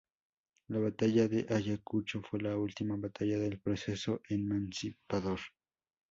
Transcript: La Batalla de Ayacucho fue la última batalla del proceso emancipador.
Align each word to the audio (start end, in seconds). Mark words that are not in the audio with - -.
La 0.69 0.79
Batalla 0.79 1.27
de 1.27 1.45
Ayacucho 1.53 2.23
fue 2.23 2.41
la 2.41 2.57
última 2.57 2.95
batalla 2.95 3.37
del 3.37 3.59
proceso 3.59 4.19
emancipador. 4.29 5.39